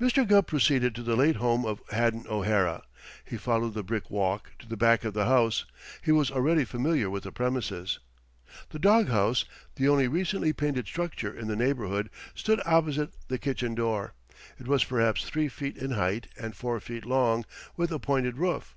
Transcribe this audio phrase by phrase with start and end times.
[0.00, 0.24] Mr.
[0.24, 2.84] Gubb proceeded to the late home of Haddon O'Hara.
[3.24, 5.64] He followed the brick walk to the back of the house.
[6.02, 7.98] He was already familiar with the premises.
[8.70, 9.44] The dog house
[9.74, 14.14] the only recently painted structure in the neighborhood stood opposite the kitchen door.
[14.56, 17.44] It was perhaps three feet in height and four feet long,
[17.76, 18.76] with a pointed roof.